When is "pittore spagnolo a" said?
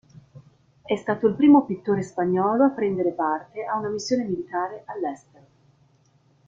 1.63-2.71